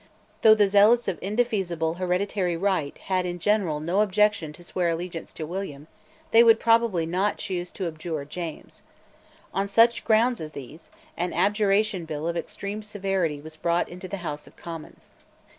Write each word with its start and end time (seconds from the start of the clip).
Though 0.41 0.55
the 0.55 0.67
zealots 0.67 1.07
of 1.07 1.19
indefeasible 1.21 1.93
hereditary 1.93 2.57
right 2.57 2.97
had 2.97 3.23
in 3.23 3.37
general 3.37 3.79
no 3.79 4.01
objection 4.01 4.51
to 4.53 4.63
swear 4.63 4.89
allegiance 4.89 5.31
to 5.33 5.45
William, 5.45 5.85
they 6.31 6.43
would 6.43 6.59
probably 6.59 7.05
not 7.05 7.37
choose 7.37 7.69
to 7.73 7.85
abjure 7.87 8.25
James. 8.25 8.81
On 9.53 9.67
such 9.67 10.03
grounds 10.03 10.41
as 10.41 10.53
these, 10.53 10.89
an 11.15 11.33
Abjuration 11.33 12.05
Bill 12.05 12.27
of 12.27 12.35
extreme 12.35 12.81
severity 12.81 13.39
was 13.39 13.55
brought 13.57 13.87
into 13.87 14.07
the 14.07 14.17
House 14.25 14.47
of 14.47 14.55
Commons. 14.55 15.11